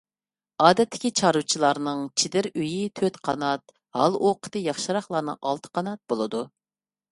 ئادەتتىكى 0.67 1.11
چارۋىچىلارنىڭ 1.19 2.01
چېدىر 2.21 2.47
ئۆيى 2.63 2.89
تۆت 3.01 3.21
قانات، 3.29 3.75
ھال-ئوقىتى 3.99 4.65
ياخشىراقلارنىڭ 4.71 5.41
ئالتە 5.43 5.75
قانات 5.79 6.05
بولىدۇ. 6.15 6.45